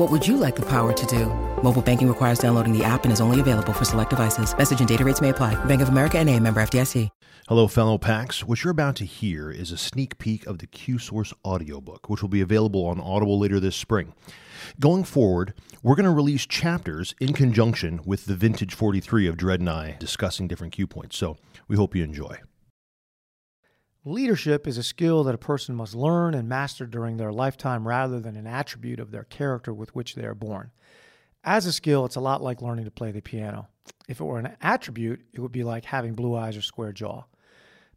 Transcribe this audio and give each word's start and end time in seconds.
What 0.00 0.10
would 0.10 0.26
you 0.26 0.38
like 0.38 0.56
the 0.56 0.62
power 0.62 0.94
to 0.94 1.06
do? 1.06 1.26
Mobile 1.62 1.82
banking 1.82 2.08
requires 2.08 2.38
downloading 2.38 2.72
the 2.72 2.82
app 2.82 3.04
and 3.04 3.12
is 3.12 3.20
only 3.20 3.38
available 3.38 3.74
for 3.74 3.84
select 3.84 4.08
devices. 4.08 4.56
Message 4.56 4.78
and 4.78 4.88
data 4.88 5.04
rates 5.04 5.20
may 5.20 5.28
apply. 5.28 5.62
Bank 5.66 5.82
of 5.82 5.90
America 5.90 6.18
and 6.18 6.30
a 6.30 6.40
member 6.40 6.62
FDIC. 6.62 7.10
Hello, 7.48 7.68
fellow 7.68 7.98
PAX. 7.98 8.42
What 8.42 8.64
you're 8.64 8.70
about 8.70 8.96
to 8.96 9.04
hear 9.04 9.50
is 9.50 9.70
a 9.70 9.76
sneak 9.76 10.16
peek 10.16 10.46
of 10.46 10.58
the 10.58 10.66
Q-Source 10.66 11.34
audiobook, 11.44 12.08
which 12.08 12.22
will 12.22 12.30
be 12.30 12.40
available 12.40 12.86
on 12.86 12.98
Audible 12.98 13.38
later 13.38 13.60
this 13.60 13.76
spring. 13.76 14.14
Going 14.78 15.04
forward, 15.04 15.52
we're 15.82 15.96
going 15.96 16.04
to 16.04 16.12
release 16.12 16.46
chapters 16.46 17.14
in 17.20 17.34
conjunction 17.34 18.00
with 18.06 18.24
the 18.24 18.36
Vintage 18.36 18.72
43 18.72 19.26
of 19.26 19.36
Dread 19.36 19.60
and 19.60 19.68
I 19.68 19.96
discussing 20.00 20.48
different 20.48 20.72
Q 20.72 20.86
points. 20.86 21.18
So 21.18 21.36
we 21.68 21.76
hope 21.76 21.94
you 21.94 22.02
enjoy. 22.04 22.38
Leadership 24.04 24.66
is 24.66 24.78
a 24.78 24.82
skill 24.82 25.24
that 25.24 25.34
a 25.34 25.38
person 25.38 25.74
must 25.74 25.94
learn 25.94 26.32
and 26.32 26.48
master 26.48 26.86
during 26.86 27.18
their 27.18 27.32
lifetime 27.32 27.86
rather 27.86 28.18
than 28.18 28.34
an 28.34 28.46
attribute 28.46 28.98
of 28.98 29.10
their 29.10 29.24
character 29.24 29.74
with 29.74 29.94
which 29.94 30.14
they 30.14 30.24
are 30.24 30.34
born. 30.34 30.70
As 31.44 31.66
a 31.66 31.72
skill, 31.72 32.06
it's 32.06 32.16
a 32.16 32.20
lot 32.20 32.42
like 32.42 32.62
learning 32.62 32.86
to 32.86 32.90
play 32.90 33.12
the 33.12 33.20
piano. 33.20 33.68
If 34.08 34.18
it 34.18 34.24
were 34.24 34.38
an 34.38 34.56
attribute, 34.62 35.20
it 35.34 35.40
would 35.40 35.52
be 35.52 35.64
like 35.64 35.84
having 35.84 36.14
blue 36.14 36.34
eyes 36.34 36.56
or 36.56 36.62
square 36.62 36.92
jaw. 36.92 37.24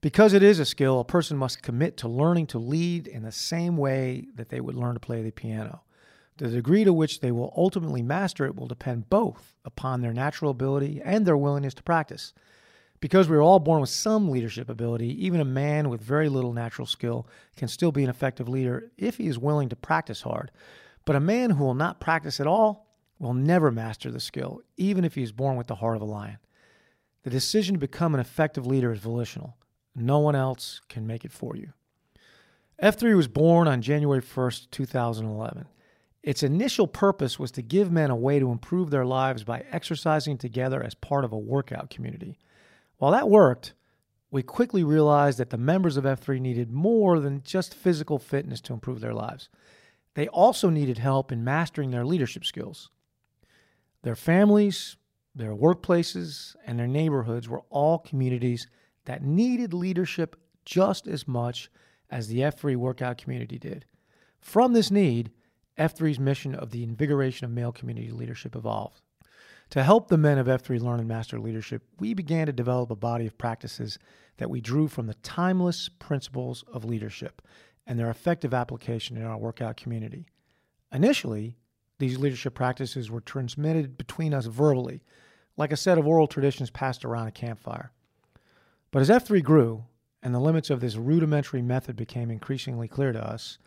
Because 0.02 0.34
it 0.34 0.44
is 0.44 0.60
a 0.60 0.66
skill, 0.66 1.00
a 1.00 1.06
person 1.06 1.38
must 1.38 1.64
commit 1.64 1.96
to 1.98 2.10
learning 2.10 2.48
to 2.48 2.60
lead 2.60 3.08
in 3.08 3.24
the 3.24 3.32
same 3.32 3.78
way 3.78 4.28
that 4.36 4.50
they 4.50 4.60
would 4.60 4.76
learn 4.76 4.96
to 4.96 5.00
play 5.00 5.22
the 5.22 5.32
piano. 5.32 5.84
The 6.36 6.50
degree 6.50 6.84
to 6.84 6.92
which 6.92 7.22
they 7.22 7.32
will 7.32 7.54
ultimately 7.56 8.02
master 8.02 8.46
it 8.46 8.58
will 8.58 8.68
depend 8.68 9.10
both 9.10 9.56
upon 9.64 10.02
their 10.02 10.14
natural 10.14 10.52
ability 10.52 11.02
and 11.02 11.26
their 11.26 11.38
willingness 11.38 11.76
to 11.76 11.84
practice. 11.84 12.34
Because 13.04 13.28
we 13.28 13.36
are 13.36 13.42
all 13.42 13.60
born 13.60 13.82
with 13.82 13.90
some 13.90 14.30
leadership 14.30 14.70
ability, 14.70 15.26
even 15.26 15.42
a 15.42 15.44
man 15.44 15.90
with 15.90 16.00
very 16.00 16.30
little 16.30 16.54
natural 16.54 16.88
skill 16.88 17.28
can 17.58 17.68
still 17.68 17.92
be 17.92 18.02
an 18.02 18.10
effective 18.10 18.48
leader 18.48 18.94
if 18.98 19.18
he 19.18 19.28
is 19.28 19.38
willing 19.38 19.68
to 19.68 19.76
practice 19.76 20.22
hard. 20.22 20.52
But 21.04 21.18
a 21.18 21.20
man 21.20 21.50
who 21.50 21.66
will 21.66 21.74
not 21.74 22.00
practice 22.00 22.40
at 22.40 22.48
all 22.48 22.88
will 23.20 23.34
never 23.34 23.72
master 23.72 24.10
the 24.10 24.22
skill, 24.22 24.62
even 24.78 25.04
if 25.04 25.16
he 25.16 25.22
is 25.22 25.34
born 25.34 25.58
with 25.58 25.68
the 25.68 25.76
heart 25.76 25.98
of 25.98 26.02
a 26.02 26.06
lion. 26.06 26.38
The 27.24 27.30
decision 27.30 27.76
to 27.76 27.80
become 27.80 28.14
an 28.14 28.22
effective 28.22 28.66
leader 28.66 28.94
is 28.94 29.00
volitional. 29.00 29.58
No 29.94 30.20
one 30.20 30.38
else 30.38 30.80
can 30.88 31.06
make 31.06 31.26
it 31.26 31.34
for 31.34 31.58
you. 31.58 31.74
F3 32.82 33.18
was 33.18 33.28
born 33.28 33.68
on 33.68 33.82
January 33.82 34.22
1st, 34.22 34.72
2011. 34.72 35.66
Its 36.24 36.42
initial 36.42 36.88
purpose 36.88 37.38
was 37.38 37.52
to 37.52 37.62
give 37.62 37.92
men 37.92 38.10
a 38.10 38.16
way 38.16 38.40
to 38.40 38.50
improve 38.50 38.92
their 38.92 39.06
lives 39.06 39.44
by 39.44 39.66
exercising 39.72 40.38
together 40.38 40.82
as 40.82 40.96
part 40.96 41.26
of 41.26 41.34
a 41.34 41.38
workout 41.38 41.90
community. 41.90 42.40
While 43.04 43.12
that 43.12 43.30
worked, 43.30 43.74
we 44.32 44.44
quickly 44.44 44.82
realized 44.82 45.38
that 45.38 45.50
the 45.50 45.58
members 45.58 45.98
of 45.98 46.06
F3 46.06 46.40
needed 46.40 46.72
more 46.72 47.20
than 47.20 47.44
just 47.44 47.76
physical 47.76 48.18
fitness 48.18 48.62
to 48.62 48.72
improve 48.72 49.02
their 49.02 49.14
lives. 49.14 49.50
They 50.14 50.30
also 50.30 50.70
needed 50.70 51.00
help 51.00 51.30
in 51.30 51.44
mastering 51.44 51.92
their 51.92 52.06
leadership 52.06 52.46
skills. 52.46 52.92
Their 54.04 54.16
families, 54.16 54.96
their 55.36 55.54
workplaces, 55.54 56.56
and 56.66 56.80
their 56.80 56.88
neighborhoods 56.88 57.50
were 57.50 57.66
all 57.70 58.00
communities 58.00 58.68
that 59.04 59.22
needed 59.22 59.74
leadership 59.74 60.38
just 60.64 61.06
as 61.06 61.28
much 61.28 61.70
as 62.10 62.30
the 62.30 62.40
F3 62.40 62.78
workout 62.78 63.18
community 63.18 63.60
did. 63.60 63.84
From 64.40 64.72
this 64.72 64.90
need, 64.90 65.30
F3's 65.78 66.20
mission 66.20 66.56
of 66.56 66.70
the 66.70 66.84
invigoration 66.84 67.44
of 67.44 67.52
male 67.52 67.74
community 67.74 68.12
leadership 68.12 68.56
evolved. 68.56 69.02
To 69.74 69.82
help 69.82 70.08
the 70.08 70.20
men 70.20 70.38
of 70.38 70.46
F3 70.46 70.80
learn 70.80 71.00
and 71.00 71.08
master 71.08 71.40
leadership, 71.40 71.82
we 72.00 72.14
began 72.14 72.46
to 72.46 72.54
develop 72.54 72.92
a 72.92 72.96
body 72.96 73.26
of 73.26 73.40
practices 73.40 73.98
that 74.38 74.52
we 74.52 74.62
drew 74.62 74.88
from 74.88 75.08
the 75.08 75.16
timeless 75.16 75.90
principles 75.90 76.64
of 76.72 76.86
leadership 76.86 77.42
and 77.88 77.98
their 77.98 78.12
effective 78.12 78.54
application 78.54 79.18
in 79.18 79.24
our 79.24 79.40
workout 79.40 79.76
community. 79.76 80.28
Initially, 80.92 81.58
these 81.98 82.20
leadership 82.20 82.54
practices 82.54 83.10
were 83.10 83.20
transmitted 83.20 83.98
between 83.98 84.32
us 84.32 84.46
verbally, 84.46 85.02
like 85.58 85.72
a 85.72 85.76
set 85.76 85.98
of 85.98 86.06
oral 86.06 86.28
traditions 86.28 86.70
passed 86.70 87.04
around 87.04 87.26
a 87.26 87.32
campfire. 87.32 87.92
But 88.92 89.02
as 89.02 89.10
F3 89.10 89.42
grew 89.42 89.86
and 90.22 90.36
the 90.36 90.40
limits 90.40 90.70
of 90.70 90.82
this 90.82 90.98
rudimentary 90.98 91.64
method 91.64 91.96
became 91.96 92.30
increasingly 92.30 92.88
clear 92.88 93.12
to 93.12 93.28
us, 93.28 93.58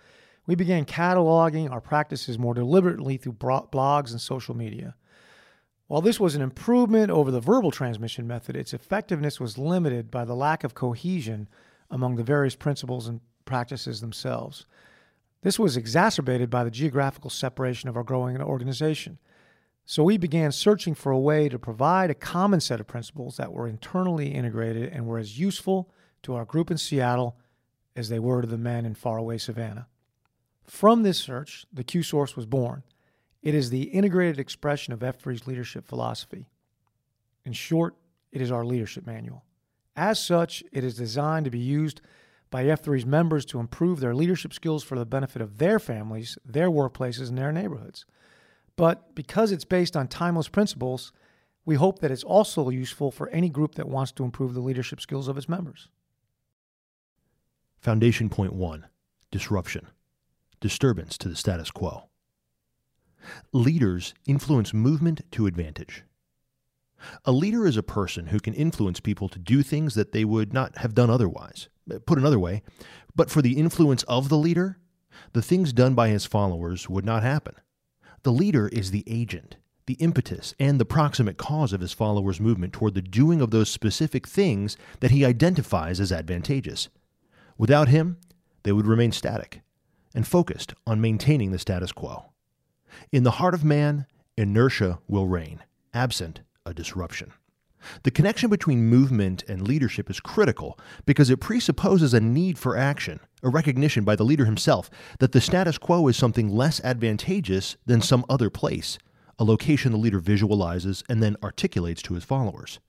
we 0.47 0.55
began 0.55 0.85
cataloging 0.85 1.69
our 1.69 1.81
practices 1.81 2.39
more 2.39 2.55
deliberately 2.55 3.17
through 3.17 3.33
blogs 3.33 4.13
and 4.13 4.21
social 4.21 4.57
media. 4.57 4.95
While 5.89 6.01
this 6.01 6.19
was 6.19 6.35
an 6.35 6.43
improvement 6.43 7.11
over 7.11 7.31
the 7.31 7.41
verbal 7.41 7.71
transmission 7.71 8.27
method, 8.27 8.57
its 8.57 8.75
effectiveness 8.75 9.39
was 9.39 9.57
limited 9.57 10.11
by 10.11 10.25
the 10.25 10.35
lack 10.35 10.65
of 10.65 10.75
cohesion 10.75 11.49
among 11.91 12.17
the 12.17 12.25
various 12.25 12.57
principles 12.57 13.07
and 13.07 13.21
practices 13.45 14.01
themselves. 14.01 14.67
This 15.43 15.59
was 15.59 15.77
exacerbated 15.77 16.51
by 16.51 16.65
the 16.65 16.73
geographical 16.73 17.31
separation 17.31 17.89
of 17.89 17.97
our 17.97 18.03
growing 18.03 18.41
organization. 18.41 19.19
So 19.85 20.03
we 20.03 20.19
began 20.19 20.51
searching 20.51 20.97
for 20.97 21.13
a 21.13 21.19
way 21.19 21.49
to 21.49 21.61
provide 21.61 22.11
a 22.11 22.15
common 22.15 22.59
set 22.61 22.81
of 22.81 22.89
principles 22.89 23.37
that 23.37 23.53
were 23.53 23.69
internally 23.69 24.35
integrated 24.35 24.93
and 24.93 25.07
were 25.07 25.19
as 25.19 25.39
useful 25.39 25.89
to 26.25 26.35
our 26.35 26.45
group 26.45 26.73
in 26.73 26.79
Seattle 26.79 27.37
as 27.95 28.09
they 28.09 28.19
were 28.19 28.43
to 28.43 28.49
the 28.49 28.59
men 28.59 28.85
in 28.85 28.95
faraway 28.95 29.39
Savannah. 29.39 29.87
From 30.65 31.05
this 31.05 31.19
search, 31.19 31.65
the 31.73 31.85
Q 31.85 32.03
Source 32.03 32.35
was 32.35 32.47
born. 32.47 32.83
It 33.43 33.55
is 33.55 33.71
the 33.71 33.85
integrated 33.85 34.41
expression 34.41 34.93
of 34.93 35.01
F3's 35.01 35.47
leadership 35.47 35.87
philosophy. 35.87 36.49
In 37.45 37.53
short, 37.53 37.95
it 38.33 38.41
is 38.41 38.51
our 38.51 38.65
leadership 38.65 39.07
manual. 39.07 39.45
As 39.95 40.23
such, 40.23 40.63
it 40.73 40.85
is 40.85 40.97
designed 40.97 41.45
to 41.45 41.51
be 41.51 41.59
used 41.59 42.01
by 42.51 42.65
F3's 42.65 43.07
members 43.07 43.45
to 43.47 43.61
improve 43.61 44.01
their 44.01 44.15
leadership 44.15 44.53
skills 44.53 44.85
for 44.85 44.99
the 44.99 45.07
benefit 45.07 45.43
of 45.43 45.59
their 45.59 45.79
families, 45.79 46.39
their 46.45 46.71
workplaces, 46.71 47.29
and 47.29 47.39
their 47.39 47.53
neighborhoods. 47.53 48.05
But 48.77 49.15
because 49.15 49.53
it's 49.53 49.65
based 49.65 49.97
on 49.97 50.07
timeless 50.09 50.49
principles, 50.49 51.13
we 51.65 51.75
hope 51.75 51.99
that 52.01 52.11
it's 52.11 52.23
also 52.23 52.69
useful 52.69 53.11
for 53.11 53.29
any 53.31 53.49
group 53.49 53.75
that 53.75 53.89
wants 53.89 54.13
to 54.13 54.25
improve 54.25 54.55
the 54.55 54.61
leadership 54.61 55.01
skills 55.01 55.29
of 55.29 55.37
its 55.37 55.49
members. 55.49 55.89
Foundation 57.79 58.29
point 58.29 58.53
one 58.53 58.87
disruption, 59.31 59.89
disturbance 60.61 61.19
to 61.19 61.29
the 61.29 61.37
status 61.37 61.71
quo. 61.71 62.05
Leaders 63.53 64.15
influence 64.27 64.73
movement 64.73 65.23
to 65.33 65.47
advantage. 65.47 66.05
A 67.25 67.33
leader 67.33 67.67
is 67.67 67.77
a 67.77 67.83
person 67.83 68.29
who 68.29 68.41
can 68.41 68.55
influence 68.55 69.01
people 69.01 69.29
to 69.29 69.39
do 69.39 69.63
things 69.63 69.95
that 69.95 70.13
they 70.13 70.25
would 70.25 70.53
not 70.53 70.79
have 70.79 70.95
done 70.95 71.11
otherwise. 71.11 71.69
Put 72.07 72.19
another 72.19 72.39
way, 72.39 72.63
but 73.15 73.31
for 73.31 73.43
the 73.43 73.59
influence 73.59 74.03
of 74.05 74.29
the 74.29 74.39
leader, 74.39 74.79
the 75.33 75.43
things 75.43 75.73
done 75.73 75.95
by 75.95 76.09
his 76.09 76.27
followers 76.27 76.89
would 76.89 77.05
not 77.05 77.23
happen. 77.23 77.55
The 78.23 78.33
leader 78.33 78.69
is 78.69 78.91
the 78.91 79.05
agent, 79.07 79.57
the 79.87 79.95
impetus, 79.95 80.55
and 80.59 80.81
the 80.81 80.85
proximate 80.85 81.37
cause 81.37 81.73
of 81.73 81.81
his 81.81 81.93
followers' 81.93 82.41
movement 82.41 82.73
toward 82.73 82.95
the 82.95 83.03
doing 83.03 83.41
of 83.41 83.51
those 83.51 83.71
specific 83.71 84.27
things 84.27 84.77
that 85.01 85.13
he 85.13 85.25
identifies 85.25 86.01
as 86.01 86.11
advantageous. 86.11 86.89
Without 87.57 87.89
him, 87.89 88.19
they 88.65 88.73
would 88.73 88.87
remain 88.87 89.13
static 89.13 89.61
and 90.15 90.27
focused 90.27 90.75
on 90.87 91.01
maintaining 91.01 91.53
the 91.53 91.59
status 91.59 91.93
quo. 91.93 92.27
In 93.13 93.23
the 93.23 93.33
heart 93.33 93.55
of 93.55 93.65
man, 93.65 94.07
inertia 94.37 94.99
will 95.09 95.27
reign, 95.27 95.63
absent 95.95 96.41
a 96.65 96.75
disruption. 96.75 97.33
The 98.03 98.11
connection 98.11 98.51
between 98.51 98.87
movement 98.87 99.45
and 99.49 99.67
leadership 99.67 100.11
is 100.11 100.21
critical 100.21 100.79
because 101.05 101.31
it 101.31 101.41
presupposes 101.41 102.15
a 102.15 102.21
need 102.21 102.59
for 102.59 102.77
action, 102.77 103.21
a 103.43 103.49
recognition 103.49 104.05
by 104.05 104.17
the 104.17 104.25
leader 104.25 104.45
himself 104.45 104.91
that 105.21 105.33
the 105.33 105.41
status 105.41 105.79
quo 105.79 106.09
is 106.09 106.17
something 106.17 106.49
less 106.49 106.81
advantageous 106.83 107.77
than 107.87 108.01
some 108.01 108.25
other 108.29 108.51
place, 108.51 108.99
a 109.39 109.45
location 109.45 109.93
the 109.93 109.99
leader 109.99 110.19
visualizes 110.19 111.05
and 111.09 111.23
then 111.23 111.37
articulates 111.43 112.03
to 112.03 112.15
his 112.15 112.25
followers. 112.25 112.81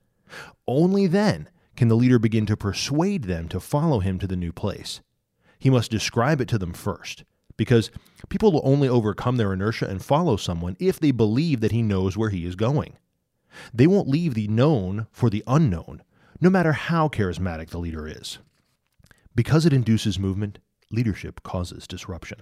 Only 0.66 1.06
then 1.06 1.48
can 1.76 1.88
the 1.88 1.96
leader 1.96 2.18
begin 2.18 2.46
to 2.46 2.56
persuade 2.56 3.24
them 3.24 3.48
to 3.48 3.60
follow 3.60 4.00
him 4.00 4.18
to 4.18 4.26
the 4.26 4.36
new 4.36 4.52
place. 4.52 5.00
He 5.58 5.70
must 5.70 5.90
describe 5.90 6.40
it 6.40 6.48
to 6.48 6.58
them 6.58 6.72
first, 6.72 7.24
because 7.58 7.90
people 8.30 8.50
will 8.50 8.62
only 8.64 8.88
overcome 8.88 9.36
their 9.36 9.52
inertia 9.52 9.86
and 9.86 10.02
follow 10.02 10.38
someone 10.38 10.76
if 10.80 10.98
they 10.98 11.10
believe 11.10 11.60
that 11.60 11.72
he 11.72 11.82
knows 11.82 12.16
where 12.16 12.30
he 12.30 12.46
is 12.46 12.56
going. 12.56 12.96
They 13.74 13.86
won't 13.86 14.08
leave 14.08 14.32
the 14.32 14.48
known 14.48 15.08
for 15.10 15.28
the 15.28 15.44
unknown, 15.46 16.02
no 16.40 16.48
matter 16.48 16.72
how 16.72 17.08
charismatic 17.08 17.68
the 17.68 17.78
leader 17.78 18.08
is. 18.08 18.38
Because 19.34 19.66
it 19.66 19.72
induces 19.72 20.18
movement, 20.18 20.58
leadership 20.90 21.42
causes 21.42 21.86
disruption. 21.86 22.38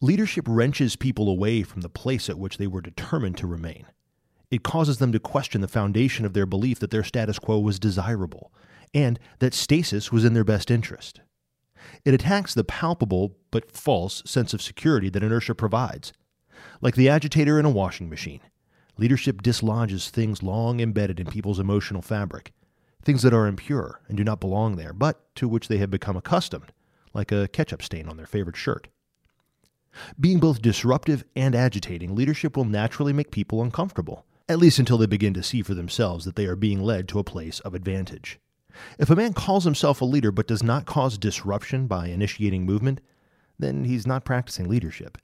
Leadership 0.00 0.44
wrenches 0.46 0.96
people 0.96 1.28
away 1.28 1.62
from 1.62 1.80
the 1.80 1.88
place 1.88 2.28
at 2.28 2.38
which 2.38 2.58
they 2.58 2.66
were 2.66 2.80
determined 2.80 3.36
to 3.38 3.46
remain. 3.46 3.86
It 4.50 4.62
causes 4.62 4.98
them 4.98 5.12
to 5.12 5.18
question 5.18 5.62
the 5.62 5.68
foundation 5.68 6.24
of 6.24 6.34
their 6.34 6.46
belief 6.46 6.78
that 6.80 6.90
their 6.90 7.02
status 7.02 7.38
quo 7.38 7.58
was 7.58 7.78
desirable 7.78 8.52
and 8.92 9.18
that 9.40 9.54
stasis 9.54 10.12
was 10.12 10.24
in 10.24 10.34
their 10.34 10.44
best 10.44 10.70
interest. 10.70 11.20
It 12.04 12.14
attacks 12.14 12.54
the 12.54 12.64
palpable 12.64 13.36
but 13.50 13.70
false 13.72 14.22
sense 14.26 14.54
of 14.54 14.62
security 14.62 15.08
that 15.10 15.22
inertia 15.22 15.54
provides. 15.54 16.12
Like 16.80 16.94
the 16.94 17.08
agitator 17.08 17.58
in 17.58 17.64
a 17.64 17.70
washing 17.70 18.08
machine, 18.08 18.40
leadership 18.98 19.42
dislodges 19.42 20.10
things 20.10 20.42
long 20.42 20.80
embedded 20.80 21.20
in 21.20 21.26
people's 21.26 21.58
emotional 21.58 22.02
fabric, 22.02 22.52
things 23.02 23.22
that 23.22 23.34
are 23.34 23.46
impure 23.46 24.00
and 24.08 24.16
do 24.16 24.24
not 24.24 24.40
belong 24.40 24.76
there, 24.76 24.92
but 24.92 25.34
to 25.36 25.48
which 25.48 25.68
they 25.68 25.78
have 25.78 25.90
become 25.90 26.16
accustomed, 26.16 26.72
like 27.12 27.32
a 27.32 27.48
ketchup 27.48 27.82
stain 27.82 28.08
on 28.08 28.16
their 28.16 28.26
favorite 28.26 28.56
shirt. 28.56 28.88
Being 30.18 30.40
both 30.40 30.62
disruptive 30.62 31.24
and 31.36 31.54
agitating, 31.54 32.14
leadership 32.14 32.56
will 32.56 32.64
naturally 32.64 33.12
make 33.12 33.30
people 33.30 33.62
uncomfortable, 33.62 34.24
at 34.48 34.58
least 34.58 34.78
until 34.78 34.98
they 34.98 35.06
begin 35.06 35.34
to 35.34 35.42
see 35.42 35.62
for 35.62 35.74
themselves 35.74 36.24
that 36.24 36.36
they 36.36 36.46
are 36.46 36.56
being 36.56 36.80
led 36.80 37.08
to 37.08 37.18
a 37.18 37.24
place 37.24 37.60
of 37.60 37.74
advantage. 37.74 38.40
If 38.98 39.10
a 39.10 39.16
man 39.16 39.32
calls 39.32 39.64
himself 39.64 40.00
a 40.00 40.04
leader 40.04 40.32
but 40.32 40.46
does 40.46 40.62
not 40.62 40.86
cause 40.86 41.18
disruption 41.18 41.86
by 41.86 42.08
initiating 42.08 42.64
movement, 42.64 43.00
then 43.58 43.84
he's 43.84 44.06
not 44.06 44.24
practicing 44.24 44.68
leadership. 44.68 45.18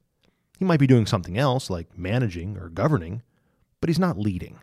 He 0.59 0.65
might 0.65 0.81
be 0.81 0.87
doing 0.87 1.07
something 1.07 1.39
else, 1.39 1.71
like 1.71 1.99
managing 1.99 2.57
or 2.57 2.69
governing, 2.69 3.23
but 3.81 3.89
he's 3.89 3.99
not 3.99 4.19
leading. 4.19 4.61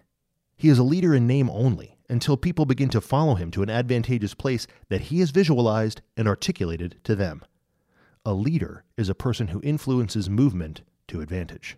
He 0.56 0.69
is 0.69 0.80
a 0.80 0.84
leader 0.84 1.13
in 1.13 1.28
name 1.28 1.50
only 1.50 1.98
until 2.10 2.38
people 2.38 2.66
begin 2.66 2.89
to 2.89 3.01
follow 3.01 3.36
him 3.36 3.51
to 3.51 3.63
an 3.63 3.69
advantageous 3.69 4.34
place 4.34 4.68
that 4.89 5.01
he 5.01 5.19
has 5.19 5.31
visualized 5.31 6.01
and 6.16 6.28
articulated 6.28 6.98
to 7.04 7.16
them. 7.16 7.44
A 8.25 8.34
leader 8.34 8.84
is 8.98 9.10
a 9.10 9.16
person 9.16 9.50
who 9.50 9.62
influences 9.63 10.30
movement 10.30 10.81
to 11.07 11.22
advantage. 11.22 11.78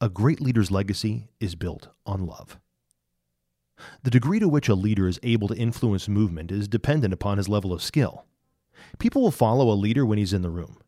A 0.00 0.08
great 0.08 0.40
leader's 0.40 0.70
legacy 0.70 1.28
is 1.40 1.54
built 1.54 1.88
on 2.04 2.26
love. 2.26 2.58
The 4.02 4.10
degree 4.10 4.40
to 4.40 4.48
which 4.48 4.68
a 4.68 4.74
leader 4.74 5.06
is 5.06 5.20
able 5.22 5.48
to 5.48 5.56
influence 5.56 6.08
movement 6.08 6.50
is 6.50 6.66
dependent 6.68 7.14
upon 7.14 7.38
his 7.38 7.48
level 7.48 7.72
of 7.72 7.82
skill. 7.82 8.26
People 8.98 9.22
will 9.22 9.30
follow 9.30 9.70
a 9.70 9.74
leader 9.74 10.04
when 10.04 10.18
he's 10.18 10.32
in 10.32 10.42
the 10.42 10.50
room. 10.50 10.78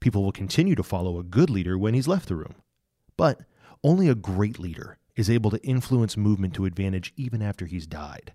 People 0.00 0.22
will 0.22 0.32
continue 0.32 0.74
to 0.74 0.82
follow 0.82 1.18
a 1.18 1.24
good 1.24 1.48
leader 1.48 1.78
when 1.78 1.94
he's 1.94 2.08
left 2.08 2.28
the 2.28 2.36
room. 2.36 2.54
But 3.16 3.40
only 3.82 4.08
a 4.08 4.14
great 4.14 4.58
leader 4.58 4.98
is 5.16 5.30
able 5.30 5.50
to 5.50 5.64
influence 5.66 6.16
movement 6.16 6.54
to 6.54 6.64
advantage 6.66 7.12
even 7.16 7.40
after 7.40 7.66
he's 7.66 7.86
died. 7.86 8.32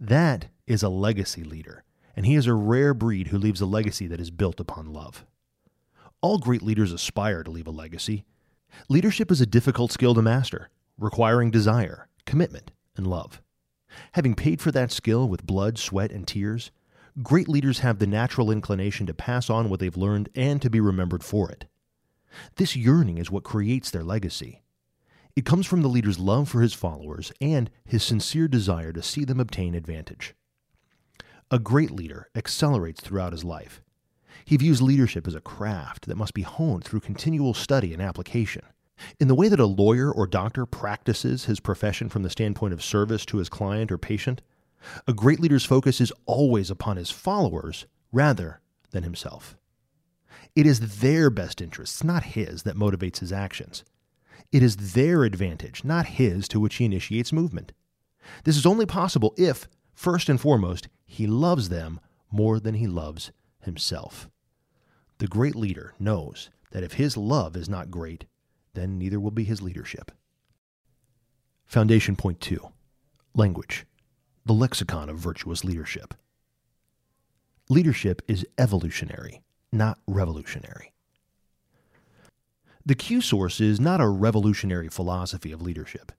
That 0.00 0.48
is 0.66 0.82
a 0.82 0.88
legacy 0.88 1.44
leader 1.44 1.84
and 2.18 2.26
he 2.26 2.34
is 2.34 2.48
a 2.48 2.52
rare 2.52 2.94
breed 2.94 3.28
who 3.28 3.38
leaves 3.38 3.60
a 3.60 3.66
legacy 3.66 4.08
that 4.08 4.20
is 4.20 4.32
built 4.32 4.58
upon 4.58 4.92
love. 4.92 5.24
All 6.20 6.38
great 6.38 6.62
leaders 6.62 6.90
aspire 6.90 7.44
to 7.44 7.50
leave 7.52 7.68
a 7.68 7.70
legacy. 7.70 8.24
Leadership 8.88 9.30
is 9.30 9.40
a 9.40 9.46
difficult 9.46 9.92
skill 9.92 10.14
to 10.14 10.20
master, 10.20 10.68
requiring 10.98 11.52
desire, 11.52 12.08
commitment, 12.26 12.72
and 12.98 13.06
love. 13.06 13.40
Having 14.12 14.34
paid 14.34 14.60
for 14.60 14.70
that 14.72 14.92
skill 14.92 15.28
with 15.28 15.46
blood, 15.46 15.78
sweat, 15.78 16.12
and 16.12 16.26
tears, 16.26 16.70
great 17.22 17.48
leaders 17.48 17.78
have 17.80 17.98
the 17.98 18.06
natural 18.06 18.50
inclination 18.50 19.06
to 19.06 19.14
pass 19.14 19.48
on 19.48 19.70
what 19.70 19.80
they've 19.80 19.96
learned 19.96 20.28
and 20.34 20.60
to 20.60 20.70
be 20.70 20.80
remembered 20.80 21.24
for 21.24 21.50
it. 21.50 21.64
This 22.56 22.76
yearning 22.76 23.18
is 23.18 23.30
what 23.30 23.44
creates 23.44 23.90
their 23.90 24.04
legacy. 24.04 24.62
It 25.34 25.46
comes 25.46 25.66
from 25.66 25.82
the 25.82 25.88
leader's 25.88 26.18
love 26.18 26.48
for 26.48 26.60
his 26.60 26.74
followers 26.74 27.32
and 27.40 27.70
his 27.84 28.02
sincere 28.02 28.48
desire 28.48 28.92
to 28.92 29.02
see 29.02 29.24
them 29.24 29.40
obtain 29.40 29.74
advantage. 29.74 30.34
A 31.50 31.58
great 31.58 31.90
leader 31.90 32.28
accelerates 32.34 33.00
throughout 33.00 33.32
his 33.32 33.44
life. 33.44 33.80
He 34.44 34.56
views 34.56 34.82
leadership 34.82 35.26
as 35.26 35.34
a 35.34 35.40
craft 35.40 36.06
that 36.06 36.16
must 36.16 36.34
be 36.34 36.42
honed 36.42 36.84
through 36.84 37.00
continual 37.00 37.54
study 37.54 37.92
and 37.92 38.02
application. 38.02 38.62
In 39.20 39.28
the 39.28 39.34
way 39.34 39.48
that 39.48 39.60
a 39.60 39.66
lawyer 39.66 40.10
or 40.10 40.26
doctor 40.26 40.66
practices 40.66 41.44
his 41.44 41.60
profession 41.60 42.08
from 42.08 42.22
the 42.22 42.30
standpoint 42.30 42.72
of 42.72 42.82
service 42.82 43.24
to 43.26 43.38
his 43.38 43.48
client 43.48 43.92
or 43.92 43.98
patient, 43.98 44.42
a 45.06 45.12
great 45.12 45.40
leader's 45.40 45.64
focus 45.64 46.00
is 46.00 46.12
always 46.26 46.70
upon 46.70 46.96
his 46.96 47.10
followers 47.10 47.86
rather 48.12 48.60
than 48.90 49.02
himself. 49.02 49.56
It 50.54 50.66
is 50.66 51.00
their 51.00 51.30
best 51.30 51.60
interests, 51.60 52.02
not 52.02 52.24
his, 52.24 52.62
that 52.62 52.76
motivates 52.76 53.18
his 53.18 53.32
actions. 53.32 53.84
It 54.50 54.62
is 54.62 54.92
their 54.94 55.24
advantage, 55.24 55.84
not 55.84 56.06
his, 56.06 56.48
to 56.48 56.60
which 56.60 56.76
he 56.76 56.84
initiates 56.84 57.32
movement. 57.32 57.72
This 58.44 58.56
is 58.56 58.66
only 58.66 58.86
possible 58.86 59.34
if, 59.36 59.68
first 59.94 60.28
and 60.28 60.40
foremost, 60.40 60.88
he 61.04 61.26
loves 61.26 61.68
them 61.68 62.00
more 62.30 62.58
than 62.60 62.74
he 62.74 62.86
loves 62.86 63.30
himself. 63.60 64.28
The 65.18 65.26
great 65.26 65.54
leader 65.54 65.94
knows 65.98 66.50
that 66.70 66.82
if 66.82 66.94
his 66.94 67.16
love 67.16 67.56
is 67.56 67.68
not 67.68 67.90
great, 67.90 68.26
then 68.74 68.98
neither 68.98 69.18
will 69.20 69.30
be 69.30 69.44
his 69.44 69.62
leadership. 69.62 70.12
Foundation 71.66 72.16
point 72.16 72.40
two 72.40 72.68
language, 73.34 73.84
the 74.46 74.52
lexicon 74.52 75.08
of 75.08 75.18
virtuous 75.18 75.64
leadership. 75.64 76.14
Leadership 77.68 78.22
is 78.26 78.46
evolutionary, 78.56 79.42
not 79.70 79.98
revolutionary. 80.06 80.92
The 82.86 82.94
Q 82.94 83.20
source 83.20 83.60
is 83.60 83.78
not 83.78 84.00
a 84.00 84.08
revolutionary 84.08 84.88
philosophy 84.88 85.52
of 85.52 85.60
leadership. 85.60 86.12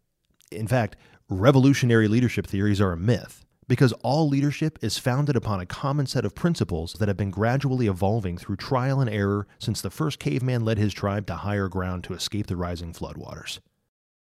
In 0.52 0.68
fact, 0.68 0.96
revolutionary 1.28 2.08
leadership 2.08 2.46
theories 2.46 2.80
are 2.80 2.92
a 2.92 2.98
myth 2.98 3.44
because 3.70 3.94
all 4.02 4.28
leadership 4.28 4.80
is 4.82 4.98
founded 4.98 5.36
upon 5.36 5.60
a 5.60 5.66
common 5.66 6.08
set 6.08 6.26
of 6.26 6.34
principles 6.34 6.94
that 6.94 7.08
have 7.08 7.16
been 7.16 7.30
gradually 7.30 7.86
evolving 7.86 8.36
through 8.36 8.56
trial 8.56 9.00
and 9.00 9.10
error 9.10 9.48
since 9.60 9.80
the 9.80 9.92
first 9.92 10.18
caveman 10.18 10.66
led 10.66 10.80
his 10.80 10.92
tribe 10.92 11.28
to 11.28 11.36
higher 11.36 11.68
ground 11.68 12.04
to 12.04 12.16
escape 12.16 12.48
the 12.48 12.58
rising 12.58 12.92
floodwaters. 12.92 13.60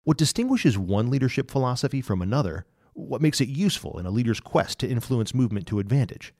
What 0.03 0.17
distinguishes 0.17 0.77
one 0.77 1.09
leadership 1.09 1.49
philosophy 1.49 2.01
from 2.01 2.21
another, 2.21 2.65
what 2.91 3.21
makes 3.21 3.39
it 3.39 3.47
useful 3.47 3.97
in 3.97 4.05
a 4.05 4.11
leader's 4.11 4.41
quest 4.41 4.79
to 4.79 4.89
influence 4.89 5.33
movement 5.33 5.65
to 5.67 5.79
advantage, 5.79 6.33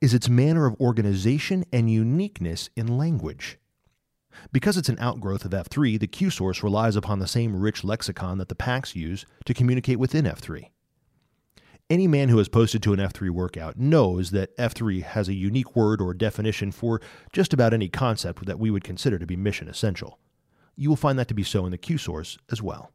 is 0.00 0.14
its 0.14 0.30
manner 0.30 0.64
of 0.64 0.80
organization 0.80 1.66
and 1.70 1.90
uniqueness 1.90 2.70
in 2.74 2.96
language. 2.96 3.58
Because 4.50 4.78
it's 4.78 4.88
an 4.88 4.98
outgrowth 4.98 5.44
of 5.44 5.50
F3, 5.50 6.00
the 6.00 6.06
Q 6.06 6.30
source 6.30 6.62
relies 6.62 6.96
upon 6.96 7.18
the 7.18 7.26
same 7.26 7.60
rich 7.60 7.84
lexicon 7.84 8.38
that 8.38 8.48
the 8.48 8.54
PAX 8.54 8.96
use 8.96 9.26
to 9.44 9.52
communicate 9.52 9.98
within 9.98 10.24
F3. 10.24 10.70
Any 11.90 12.06
man 12.06 12.28
who 12.28 12.38
has 12.38 12.48
posted 12.48 12.84
to 12.84 12.92
an 12.92 13.00
F3 13.00 13.30
workout 13.30 13.76
knows 13.76 14.30
that 14.30 14.56
F3 14.56 15.02
has 15.02 15.28
a 15.28 15.34
unique 15.34 15.74
word 15.74 16.00
or 16.00 16.14
definition 16.14 16.70
for 16.70 17.00
just 17.32 17.52
about 17.52 17.74
any 17.74 17.88
concept 17.88 18.46
that 18.46 18.60
we 18.60 18.70
would 18.70 18.84
consider 18.84 19.18
to 19.18 19.26
be 19.26 19.34
mission 19.34 19.66
essential. 19.66 20.20
You 20.76 20.88
will 20.88 20.96
find 20.96 21.18
that 21.18 21.26
to 21.26 21.34
be 21.34 21.42
so 21.42 21.64
in 21.64 21.72
the 21.72 21.78
Q 21.78 21.98
source 21.98 22.38
as 22.48 22.62
well. 22.62 22.92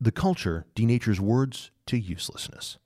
The 0.00 0.12
culture 0.12 0.64
denatures 0.76 1.18
words 1.18 1.72
to 1.86 1.98
uselessness. 1.98 2.78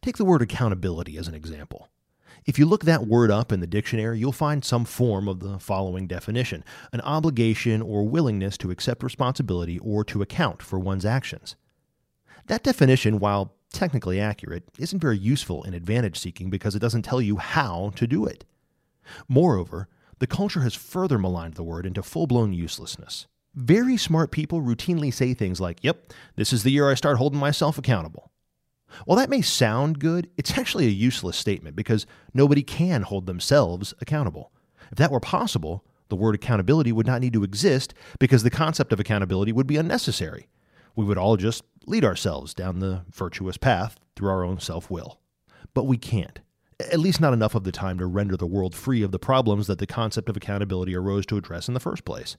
Take 0.00 0.18
the 0.18 0.24
word 0.24 0.40
accountability 0.40 1.16
as 1.18 1.26
an 1.26 1.34
example. 1.34 1.88
If 2.46 2.60
you 2.60 2.66
look 2.66 2.84
that 2.84 3.08
word 3.08 3.32
up 3.32 3.50
in 3.50 3.58
the 3.58 3.66
dictionary, 3.66 4.20
you'll 4.20 4.30
find 4.30 4.64
some 4.64 4.84
form 4.84 5.26
of 5.26 5.40
the 5.40 5.58
following 5.58 6.06
definition 6.06 6.64
an 6.92 7.00
obligation 7.00 7.82
or 7.82 8.08
willingness 8.08 8.56
to 8.58 8.70
accept 8.70 9.02
responsibility 9.02 9.80
or 9.80 10.04
to 10.04 10.22
account 10.22 10.62
for 10.62 10.78
one's 10.78 11.04
actions. 11.04 11.56
That 12.46 12.62
definition, 12.62 13.18
while 13.18 13.56
technically 13.72 14.20
accurate, 14.20 14.64
isn't 14.78 15.00
very 15.00 15.18
useful 15.18 15.62
in 15.64 15.74
advantage 15.74 16.18
seeking 16.18 16.50
because 16.50 16.74
it 16.74 16.80
doesn't 16.80 17.02
tell 17.02 17.20
you 17.20 17.36
how 17.36 17.92
to 17.96 18.06
do 18.06 18.24
it. 18.26 18.44
Moreover, 19.28 19.88
the 20.18 20.26
culture 20.26 20.60
has 20.60 20.74
further 20.74 21.18
maligned 21.18 21.54
the 21.54 21.62
word 21.62 21.86
into 21.86 22.02
full 22.02 22.26
blown 22.26 22.52
uselessness. 22.52 23.26
Very 23.54 23.96
smart 23.96 24.30
people 24.30 24.60
routinely 24.60 25.12
say 25.12 25.34
things 25.34 25.60
like, 25.60 25.78
Yep, 25.82 26.12
this 26.36 26.52
is 26.52 26.62
the 26.62 26.70
year 26.70 26.90
I 26.90 26.94
start 26.94 27.18
holding 27.18 27.40
myself 27.40 27.78
accountable. 27.78 28.30
While 29.04 29.18
that 29.18 29.30
may 29.30 29.40
sound 29.40 29.98
good, 29.98 30.28
it's 30.36 30.58
actually 30.58 30.86
a 30.86 30.90
useless 30.90 31.36
statement 31.36 31.76
because 31.76 32.06
nobody 32.34 32.62
can 32.62 33.02
hold 33.02 33.26
themselves 33.26 33.94
accountable. 34.00 34.52
If 34.90 34.98
that 34.98 35.12
were 35.12 35.20
possible, 35.20 35.84
the 36.08 36.16
word 36.16 36.34
accountability 36.34 36.90
would 36.90 37.06
not 37.06 37.20
need 37.20 37.32
to 37.34 37.44
exist 37.44 37.94
because 38.18 38.42
the 38.42 38.50
concept 38.50 38.92
of 38.92 38.98
accountability 38.98 39.52
would 39.52 39.68
be 39.68 39.76
unnecessary 39.76 40.48
we 41.00 41.06
would 41.06 41.18
all 41.18 41.38
just 41.38 41.64
lead 41.86 42.04
ourselves 42.04 42.52
down 42.52 42.78
the 42.78 43.06
virtuous 43.10 43.56
path 43.56 43.96
through 44.14 44.28
our 44.28 44.44
own 44.44 44.60
self 44.60 44.90
will. 44.90 45.18
But 45.72 45.84
we 45.84 45.96
can't, 45.96 46.40
at 46.78 47.00
least 47.00 47.22
not 47.22 47.32
enough 47.32 47.54
of 47.54 47.64
the 47.64 47.72
time 47.72 47.96
to 47.98 48.06
render 48.06 48.36
the 48.36 48.46
world 48.46 48.74
free 48.74 49.02
of 49.02 49.12
the 49.12 49.18
problems 49.18 49.66
that 49.66 49.78
the 49.78 49.86
concept 49.86 50.28
of 50.28 50.36
accountability 50.36 50.94
arose 50.94 51.24
to 51.26 51.38
address 51.38 51.68
in 51.68 51.74
the 51.74 51.80
first 51.80 52.04
place. 52.04 52.36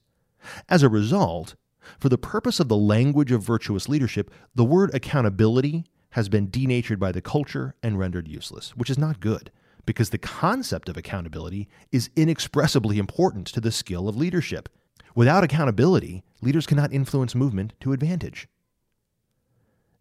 As 0.69 0.83
a 0.83 0.89
result, 0.89 1.55
for 1.99 2.07
the 2.07 2.19
purpose 2.19 2.59
of 2.59 2.67
the 2.67 2.77
language 2.77 3.31
of 3.31 3.41
virtuous 3.41 3.89
leadership, 3.89 4.29
the 4.53 4.63
word 4.63 4.93
accountability 4.93 5.85
has 6.11 6.29
been 6.29 6.49
denatured 6.49 6.99
by 6.99 7.11
the 7.11 7.21
culture 7.21 7.73
and 7.81 7.97
rendered 7.97 8.27
useless, 8.27 8.75
which 8.77 8.91
is 8.91 8.97
not 8.97 9.19
good 9.19 9.49
because 9.87 10.11
the 10.11 10.19
concept 10.19 10.87
of 10.87 10.97
accountability 10.97 11.67
is 11.91 12.11
inexpressibly 12.15 12.99
important 12.99 13.47
to 13.47 13.59
the 13.59 13.71
skill 13.71 14.07
of 14.07 14.15
leadership. 14.15 14.69
Without 15.15 15.43
accountability, 15.43 16.23
leaders 16.41 16.65
cannot 16.65 16.93
influence 16.93 17.35
movement 17.35 17.73
to 17.81 17.93
advantage. 17.93 18.47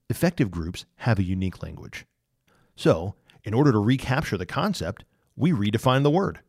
Effective 0.08 0.50
groups 0.50 0.86
have 0.96 1.18
a 1.18 1.24
unique 1.24 1.62
language. 1.62 2.06
So, 2.76 3.14
in 3.44 3.54
order 3.54 3.72
to 3.72 3.78
recapture 3.78 4.36
the 4.36 4.46
concept, 4.46 5.04
we 5.36 5.52
redefine 5.52 6.02
the 6.02 6.10
word. 6.10 6.40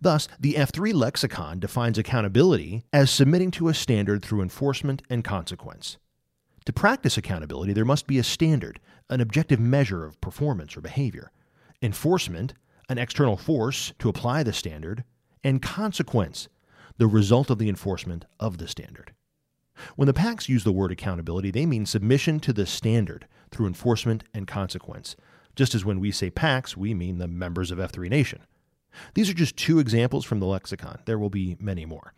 Thus, 0.00 0.28
the 0.40 0.54
F3 0.54 0.94
lexicon 0.94 1.60
defines 1.60 1.98
accountability 1.98 2.84
as 2.92 3.10
submitting 3.10 3.50
to 3.52 3.68
a 3.68 3.74
standard 3.74 4.24
through 4.24 4.42
enforcement 4.42 5.02
and 5.10 5.22
consequence. 5.22 5.98
To 6.64 6.72
practice 6.72 7.18
accountability, 7.18 7.74
there 7.74 7.84
must 7.84 8.06
be 8.06 8.18
a 8.18 8.24
standard, 8.24 8.80
an 9.10 9.20
objective 9.20 9.60
measure 9.60 10.04
of 10.04 10.20
performance 10.20 10.76
or 10.76 10.80
behavior, 10.80 11.30
enforcement, 11.82 12.54
an 12.88 12.98
external 12.98 13.36
force 13.36 13.92
to 13.98 14.08
apply 14.08 14.42
the 14.42 14.52
standard, 14.52 15.04
and 15.42 15.60
consequence, 15.60 16.48
the 16.96 17.06
result 17.06 17.50
of 17.50 17.58
the 17.58 17.68
enforcement 17.68 18.24
of 18.38 18.58
the 18.58 18.68
standard. 18.68 19.12
When 19.96 20.06
the 20.06 20.14
PAX 20.14 20.48
use 20.48 20.64
the 20.64 20.72
word 20.72 20.92
accountability, 20.92 21.50
they 21.50 21.66
mean 21.66 21.86
submission 21.86 22.38
to 22.40 22.52
the 22.52 22.66
standard 22.66 23.26
through 23.50 23.66
enforcement 23.66 24.24
and 24.32 24.46
consequence, 24.46 25.16
just 25.56 25.74
as 25.74 25.84
when 25.84 26.00
we 26.00 26.10
say 26.10 26.30
PAX, 26.30 26.76
we 26.76 26.94
mean 26.94 27.18
the 27.18 27.28
members 27.28 27.70
of 27.70 27.78
F3 27.78 28.08
Nation. 28.08 28.40
These 29.14 29.28
are 29.28 29.34
just 29.34 29.56
two 29.56 29.78
examples 29.78 30.24
from 30.24 30.40
the 30.40 30.46
lexicon. 30.46 31.00
There 31.04 31.18
will 31.18 31.30
be 31.30 31.56
many 31.58 31.84
more. 31.84 32.12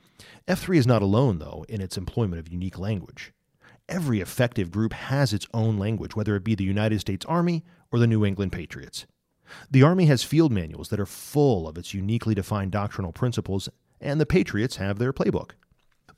F3 0.47 0.76
is 0.76 0.87
not 0.87 1.02
alone, 1.02 1.38
though, 1.38 1.64
in 1.68 1.80
its 1.80 1.97
employment 1.97 2.38
of 2.38 2.49
unique 2.52 2.78
language. 2.78 3.33
Every 3.88 4.21
effective 4.21 4.71
group 4.71 4.92
has 4.92 5.33
its 5.33 5.47
own 5.54 5.78
language, 5.78 6.16
whether 6.16 6.37
it 6.37 6.45
be 6.45 6.54
the 6.54 6.64
United 6.64 7.00
States 7.00 7.25
Army 7.26 7.64
or 7.92 7.99
the 7.99 8.06
New 8.06 8.25
England 8.25 8.52
Patriots. 8.52 9.06
The 9.71 9.83
Army 9.83 10.06
has 10.06 10.25
field 10.25 10.50
manuals 10.50 10.88
that 10.88 11.00
are 11.00 11.06
full 11.06 11.68
of 11.68 11.78
its 11.78 11.95
uniquely 11.95 12.35
defined 12.35 12.73
doctrinal 12.73 13.12
principles, 13.12 13.68
and 14.00 14.20
the 14.20 14.26
Patriots 14.26 14.76
have 14.76 14.98
their 14.98 15.12
playbook. 15.12 15.52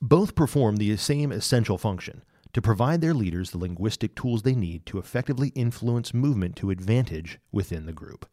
Both 0.01 0.35
perform 0.35 0.77
the 0.77 0.97
same 0.97 1.33
essential 1.33 1.79
function 1.79 2.23
to 2.53 2.63
provide 2.63 3.01
their 3.01 3.15
leaders 3.15 3.51
the 3.51 3.59
linguistic 3.59 4.15
tools 4.15 4.43
they 4.43 4.55
need 4.55 4.87
to 4.87 4.99
effectively 4.99 5.49
influence 5.51 6.15
movement 6.15 6.57
to 6.57 6.71
advantage 6.71 7.39
within 7.53 7.87
the 7.87 7.93
group. 7.93 8.27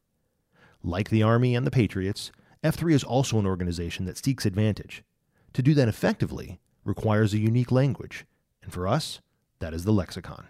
Like 0.84 1.10
the 1.10 1.24
Army 1.24 1.56
and 1.56 1.66
the 1.66 1.72
Patriots, 1.72 2.32
F3 2.64 2.94
is 2.94 3.04
also 3.04 3.40
an 3.40 3.46
organization 3.46 4.06
that 4.06 4.24
seeks 4.24 4.46
advantage. 4.46 5.04
To 5.54 5.62
do 5.62 5.74
that 5.74 5.88
effectively 5.88 6.60
requires 6.84 7.34
a 7.34 7.40
unique 7.40 7.72
language, 7.72 8.26
and 8.62 8.72
for 8.72 8.88
us, 8.88 9.22
that 9.60 9.74
is 9.74 9.84
the 9.84 9.94
lexicon. 9.94 10.48